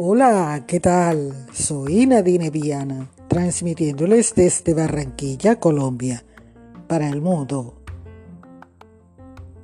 [0.00, 1.48] Hola, ¿qué tal?
[1.52, 6.24] Soy Nadine Viana, transmitiéndoles desde Barranquilla, Colombia,
[6.86, 7.74] para el mundo.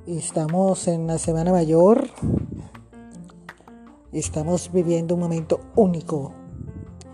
[0.05, 2.09] Estamos en la Semana Mayor.
[4.11, 6.33] Estamos viviendo un momento único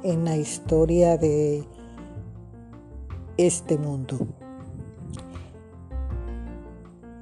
[0.01, 1.63] en la historia de
[3.37, 4.17] este mundo.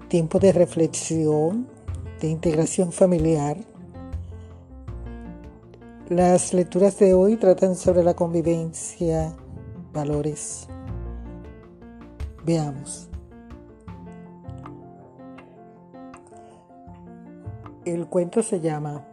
[0.08, 1.68] Tiempo de reflexión,
[2.22, 3.58] de integración familiar
[6.10, 9.32] las lecturas de hoy tratan sobre la convivencia,
[9.94, 10.68] valores.
[12.44, 13.08] Veamos.
[17.86, 19.06] El cuento se llama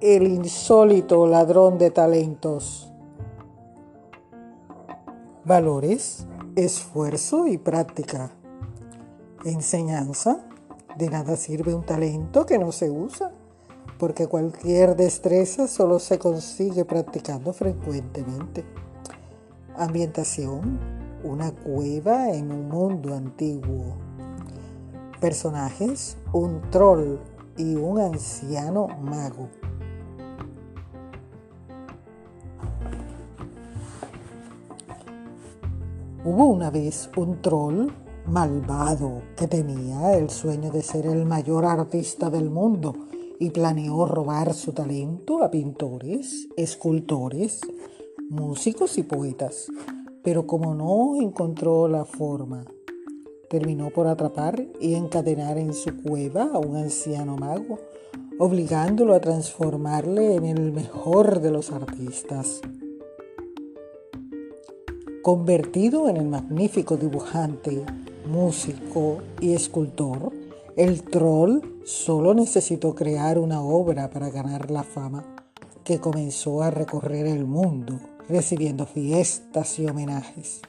[0.00, 2.90] El insólito ladrón de talentos.
[5.44, 6.26] Valores,
[6.56, 8.30] esfuerzo y práctica.
[9.44, 10.46] Enseñanza.
[10.96, 13.32] De nada sirve un talento que no se usa
[14.04, 18.62] porque cualquier destreza solo se consigue practicando frecuentemente.
[19.78, 20.78] Ambientación,
[21.24, 23.96] una cueva en un mundo antiguo.
[25.22, 27.16] Personajes, un troll
[27.56, 29.48] y un anciano mago.
[36.26, 37.88] Hubo una vez un troll
[38.26, 42.94] malvado que tenía el sueño de ser el mayor artista del mundo
[43.38, 47.60] y planeó robar su talento a pintores, escultores,
[48.28, 49.66] músicos y poetas.
[50.22, 52.64] Pero como no encontró la forma,
[53.50, 57.78] terminó por atrapar y encadenar en su cueva a un anciano mago,
[58.38, 62.60] obligándolo a transformarle en el mejor de los artistas.
[65.22, 67.84] Convertido en el magnífico dibujante,
[68.26, 70.32] músico y escultor,
[70.76, 75.24] el troll solo necesitó crear una obra para ganar la fama,
[75.84, 80.62] que comenzó a recorrer el mundo, recibiendo fiestas y homenajes.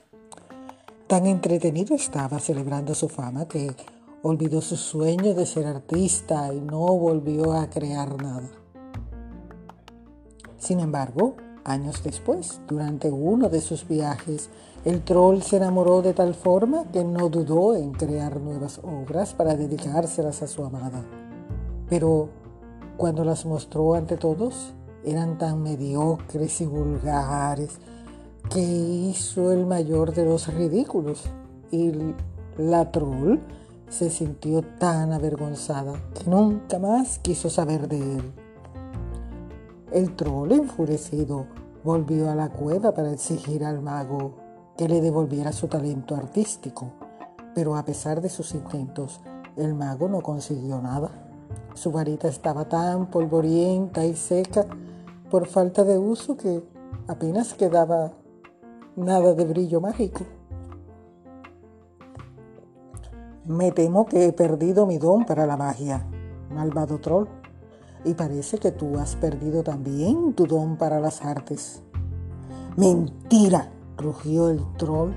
[1.08, 3.76] Tan entretenido estaba celebrando su fama que
[4.22, 8.50] olvidó su sueño de ser artista y no volvió a crear nada.
[10.58, 14.52] Sin embargo, Años después, durante uno de sus viajes,
[14.86, 19.56] el troll se enamoró de tal forma que no dudó en crear nuevas obras para
[19.56, 21.04] dedicárselas a su amada.
[21.90, 22.30] Pero
[22.96, 27.80] cuando las mostró ante todos, eran tan mediocres y vulgares
[28.52, 31.24] que hizo el mayor de los ridículos
[31.72, 31.92] y
[32.60, 33.40] la troll
[33.90, 38.34] se sintió tan avergonzada que nunca más quiso saber de él.
[39.92, 41.48] El troll, enfurecido,
[41.84, 44.45] volvió a la cueva para exigir al mago
[44.78, 46.92] que le devolviera su talento artístico,
[47.54, 49.22] pero a pesar de sus intentos,
[49.56, 51.12] el mago no consiguió nada.
[51.74, 54.66] Su varita estaba tan polvorienta y seca
[55.30, 56.64] por falta de uso que
[57.08, 58.14] apenas quedaba
[58.96, 60.26] nada de brillo mágico.
[63.46, 66.06] Me temo que he perdido mi don para la magia,
[66.50, 67.28] malvado troll
[68.04, 71.82] y parece que tú has perdido también tu don para las artes.
[72.76, 75.14] Mentira, rugió el troll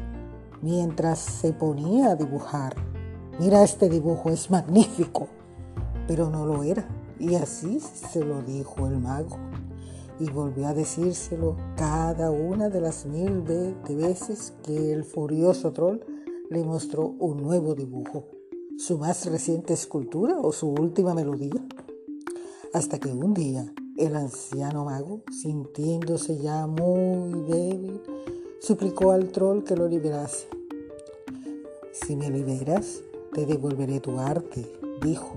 [0.62, 2.75] mientras se ponía a dibujar.
[3.39, 5.28] Mira, este dibujo es magnífico.
[6.06, 6.89] Pero no lo era.
[7.19, 9.37] Y así se lo dijo el mago.
[10.19, 16.00] Y volvió a decírselo cada una de las mil veces que el furioso troll
[16.50, 18.25] le mostró un nuevo dibujo,
[18.78, 21.62] su más reciente escultura o su última melodía
[22.72, 28.00] hasta que un día el anciano mago, sintiéndose ya muy débil,
[28.61, 30.49] suplicó al troll que lo liberase.
[31.93, 33.03] Si me liberas,
[33.33, 34.71] te devolveré tu arte,
[35.03, 35.35] dijo.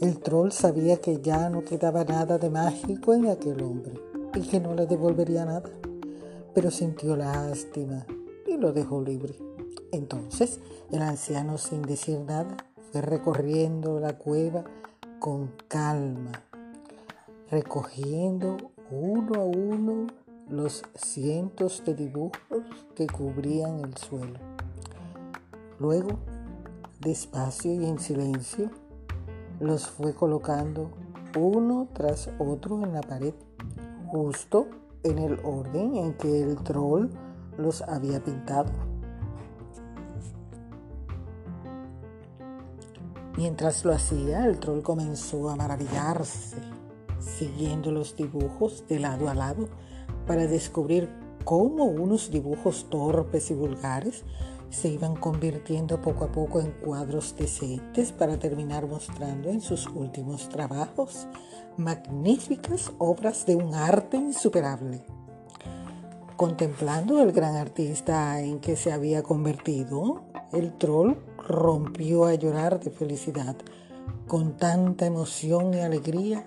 [0.00, 3.92] El troll sabía que ya no quedaba nada de mágico en aquel hombre
[4.34, 5.70] y que no le devolvería nada,
[6.54, 8.06] pero sintió lástima
[8.46, 9.34] y lo dejó libre.
[9.92, 10.60] Entonces
[10.90, 12.56] el anciano, sin decir nada,
[12.90, 14.64] fue recorriendo la cueva
[15.18, 16.32] con calma,
[17.50, 18.56] recogiendo
[18.90, 19.69] uno a uno
[20.70, 22.62] los cientos de dibujos
[22.94, 24.38] que cubrían el suelo.
[25.80, 26.20] Luego,
[27.00, 28.70] despacio y en silencio,
[29.58, 30.92] los fue colocando
[31.36, 33.34] uno tras otro en la pared,
[34.06, 34.68] justo
[35.02, 37.08] en el orden en que el troll
[37.58, 38.70] los había pintado.
[43.36, 46.58] Mientras lo hacía, el troll comenzó a maravillarse,
[47.18, 49.68] siguiendo los dibujos de lado a lado
[50.30, 51.08] para descubrir
[51.44, 54.22] cómo unos dibujos torpes y vulgares
[54.68, 60.48] se iban convirtiendo poco a poco en cuadros decentes para terminar mostrando en sus últimos
[60.48, 61.26] trabajos
[61.76, 65.02] magníficas obras de un arte insuperable.
[66.36, 70.22] Contemplando el gran artista en que se había convertido,
[70.52, 73.56] el troll rompió a llorar de felicidad,
[74.28, 76.46] con tanta emoción y alegría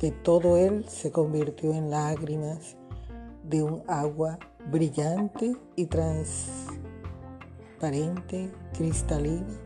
[0.00, 2.78] que todo él se convirtió en lágrimas
[3.44, 4.38] de un agua
[4.70, 9.60] brillante y transparente, cristalina,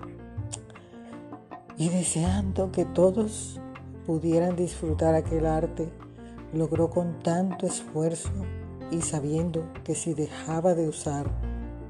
[1.76, 3.60] y deseando que todos
[4.06, 5.88] pudieran disfrutar aquel arte,
[6.52, 8.30] logró con tanto esfuerzo
[8.90, 11.30] y sabiendo que si dejaba de usar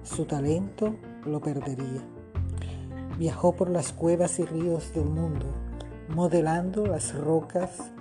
[0.03, 2.03] su talento, lo perdería.
[3.19, 5.47] Viajó por las cuevas y ríos del mundo,
[6.09, 7.93] modelando las rocas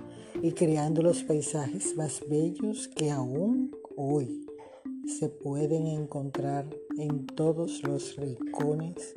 [0.42, 4.46] y creando los paisajes más bellos que aún hoy
[5.06, 6.66] se pueden encontrar
[6.98, 9.14] en todos los rincones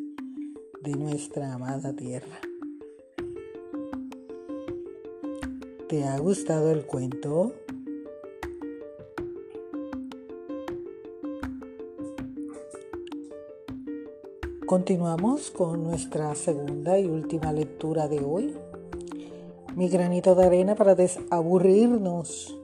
[0.82, 2.40] de nuestra amada tierra.
[5.90, 7.54] ¿Te ha gustado el cuento?
[14.66, 18.56] Continuamos con nuestra segunda y última lectura de hoy.
[19.76, 22.59] Mi granito de arena para desaburrirnos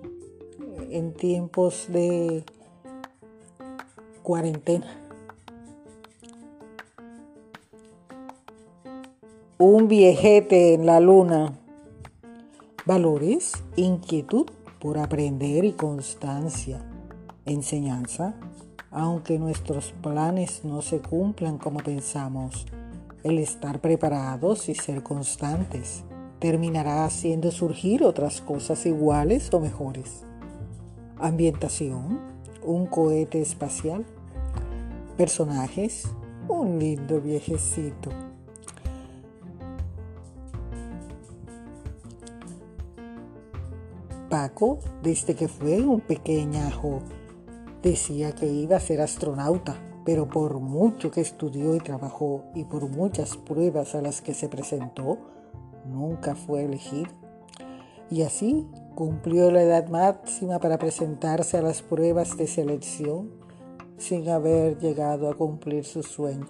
[0.91, 2.43] en tiempos de
[4.23, 4.87] cuarentena.
[9.57, 11.53] Un viejete en la luna.
[12.85, 14.47] Valores, inquietud
[14.79, 16.85] por aprender y constancia.
[17.45, 18.35] Enseñanza,
[18.91, 22.65] aunque nuestros planes no se cumplan como pensamos,
[23.23, 26.03] el estar preparados y ser constantes
[26.39, 30.24] terminará haciendo surgir otras cosas iguales o mejores.
[31.19, 32.19] Ambientación,
[32.63, 34.05] un cohete espacial.
[35.17, 36.07] Personajes,
[36.47, 38.11] un lindo viejecito.
[44.29, 47.01] Paco, desde que fue un pequeñajo,
[47.85, 49.75] Decía que iba a ser astronauta,
[50.05, 54.49] pero por mucho que estudió y trabajó y por muchas pruebas a las que se
[54.49, 55.19] presentó,
[55.85, 57.11] nunca fue elegido.
[58.09, 63.29] Y así cumplió la edad máxima para presentarse a las pruebas de selección
[63.97, 66.47] sin haber llegado a cumplir su sueño.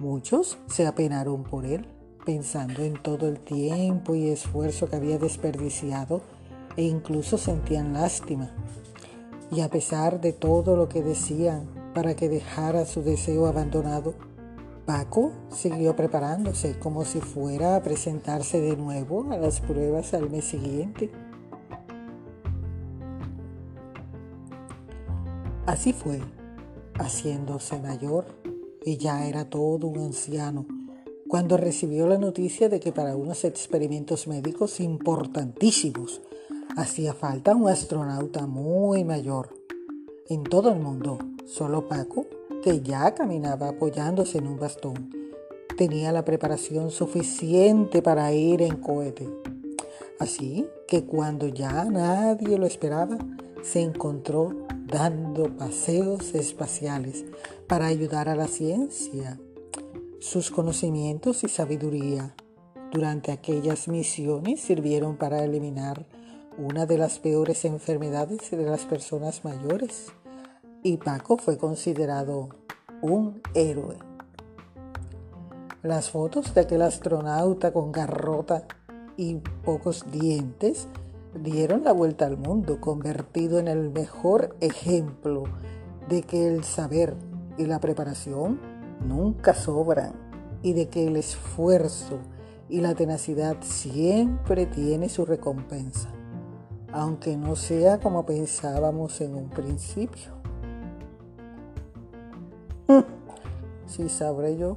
[0.00, 1.86] Muchos se apenaron por él,
[2.26, 6.20] pensando en todo el tiempo y esfuerzo que había desperdiciado
[6.76, 8.50] e incluso sentían lástima.
[9.50, 14.14] Y a pesar de todo lo que decían para que dejara su deseo abandonado,
[14.86, 20.44] Paco siguió preparándose como si fuera a presentarse de nuevo a las pruebas al mes
[20.44, 21.10] siguiente.
[25.66, 26.20] Así fue,
[26.94, 28.24] haciéndose mayor,
[28.84, 30.64] y ya era todo un anciano,
[31.28, 36.22] cuando recibió la noticia de que para unos experimentos médicos importantísimos
[36.76, 39.48] Hacía falta un astronauta muy mayor.
[40.28, 42.26] En todo el mundo, solo Paco,
[42.74, 45.10] ya caminaba apoyándose en un bastón,
[45.76, 49.28] tenía la preparación suficiente para ir en cohete.
[50.18, 53.18] Así que cuando ya nadie lo esperaba,
[53.62, 57.24] se encontró dando paseos espaciales
[57.66, 59.38] para ayudar a la ciencia.
[60.18, 62.34] Sus conocimientos y sabiduría
[62.92, 66.06] durante aquellas misiones sirvieron para eliminar
[66.58, 70.12] una de las peores enfermedades de las personas mayores
[70.82, 72.48] y Paco fue considerado
[73.02, 73.96] un héroe.
[75.82, 78.64] Las fotos de aquel astronauta con garrota
[79.16, 80.88] y pocos dientes
[81.34, 85.44] dieron la vuelta al mundo, convertido en el mejor ejemplo
[86.08, 87.14] de que el saber
[87.58, 88.60] y la preparación
[89.06, 90.12] nunca sobran
[90.62, 92.18] y de que el esfuerzo
[92.68, 96.10] y la tenacidad siempre tiene su recompensa
[96.96, 100.32] aunque no sea como pensábamos en un principio.
[103.86, 104.74] Si sabré yo.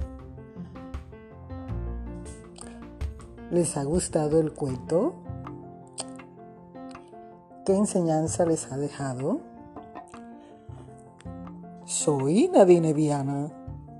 [3.50, 5.14] ¿Les ha gustado el cuento?
[7.66, 9.40] ¿Qué enseñanza les ha dejado?
[11.84, 13.50] Soy Nadine Viana,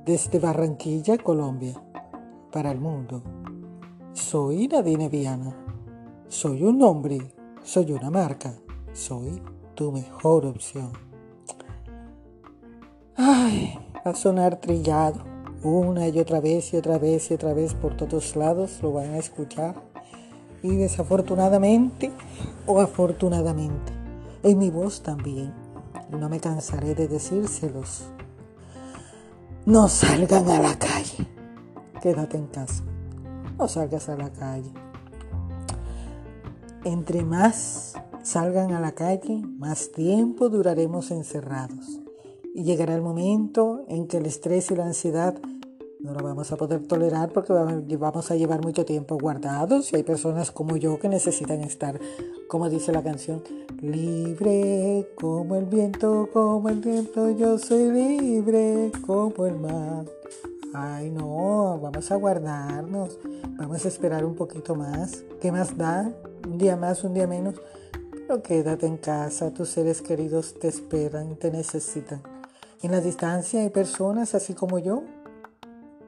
[0.07, 1.75] desde Barranquilla, Colombia,
[2.53, 3.23] para el mundo.
[4.13, 5.55] Soy Nadine Viana.
[6.29, 8.53] Soy un hombre soy una marca.
[8.93, 9.41] Soy
[9.75, 10.93] tu mejor opción.
[13.17, 15.21] Ay, va a sonar trillado.
[15.63, 19.11] Una y otra vez y otra vez y otra vez por todos lados lo van
[19.11, 19.75] a escuchar.
[20.63, 22.11] Y desafortunadamente
[22.67, 23.93] o afortunadamente,
[24.43, 25.53] en mi voz también.
[26.11, 28.05] No me cansaré de decírselos.
[29.67, 31.29] No salgan a la calle.
[32.03, 32.83] Quédate en casa.
[33.59, 34.73] No salgas a la calle.
[36.85, 42.01] Entre más salgan a la calle, más tiempo duraremos encerrados.
[42.55, 45.35] Y llegará el momento en que el estrés y la ansiedad
[46.03, 50.03] no lo vamos a poder tolerar porque vamos a llevar mucho tiempo guardados y hay
[50.03, 52.01] personas como yo que necesitan estar,
[52.49, 53.43] como dice la canción,
[53.83, 60.07] libre como el viento, como el viento, yo soy libre como el mar.
[60.73, 63.19] Ay, no, vamos a guardarnos,
[63.59, 65.23] vamos a esperar un poquito más.
[65.41, 66.11] ¿Qué más da?
[66.47, 67.57] Un día más, un día menos.
[68.11, 72.23] Pero quédate en casa, tus seres queridos te esperan, te necesitan.
[72.83, 75.03] En la distancia hay personas así como yo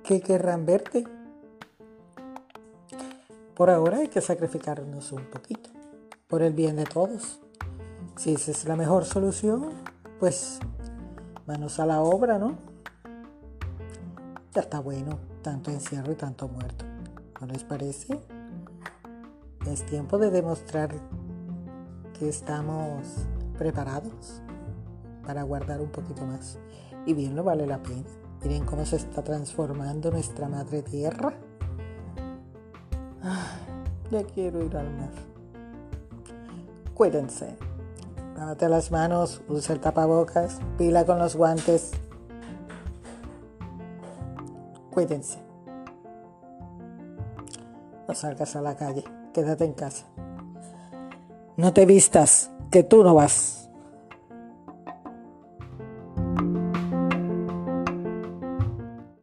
[0.03, 1.05] que querrán verte.
[3.55, 5.69] Por ahora hay que sacrificarnos un poquito,
[6.29, 7.41] por el bien de todos.
[8.17, 9.69] Si esa es la mejor solución,
[10.19, 10.61] pues
[11.47, 12.57] manos a la obra, ¿no?
[14.55, 16.87] Ya está bueno, tanto encierro y tanto muerto.
[17.39, 18.19] ¿No les parece?
[19.67, 20.95] Es tiempo de demostrar
[22.19, 23.27] que estamos
[23.59, 24.41] preparados
[25.27, 26.59] para guardar un poquito más.
[27.07, 28.05] Y bien, no vale la pena.
[28.43, 31.33] Miren cómo se está transformando nuestra madre tierra.
[34.11, 35.11] ya quiero ir al mar.
[36.95, 37.57] Cuídense.
[38.37, 41.93] Lávate las manos, usa el tapabocas, pila con los guantes.
[44.91, 45.39] Cuídense.
[48.09, 50.07] No salgas a la calle, quédate en casa.
[51.57, 53.62] No te vistas, que tú no vas.